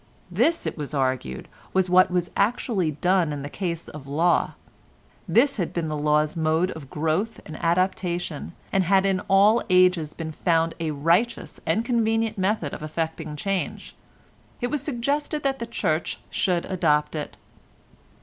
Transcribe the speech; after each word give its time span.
This, 0.31 0.65
it 0.65 0.79
was 0.79 0.95
argued, 0.95 1.47
was 1.73 1.87
what 1.87 2.09
was 2.09 2.31
actually 2.35 2.89
done 2.89 3.31
in 3.31 3.43
the 3.43 3.49
case 3.49 3.87
of 3.87 4.07
law; 4.07 4.53
this 5.27 5.57
had 5.57 5.73
been 5.73 5.89
the 5.89 5.95
law's 5.95 6.35
mode 6.35 6.71
of 6.71 6.89
growth 6.89 7.39
and 7.45 7.55
adaptation, 7.63 8.53
and 8.71 8.83
had 8.85 9.05
in 9.05 9.19
all 9.27 9.61
ages 9.69 10.15
been 10.15 10.31
found 10.31 10.73
a 10.79 10.89
righteous 10.89 11.59
and 11.67 11.85
convenient 11.85 12.35
method 12.39 12.73
of 12.73 12.81
effecting 12.81 13.35
change. 13.35 13.95
It 14.59 14.71
was 14.71 14.81
suggested 14.81 15.43
that 15.43 15.59
the 15.59 15.67
Church 15.67 16.19
should 16.31 16.65
adopt 16.65 17.13
it. 17.15 17.37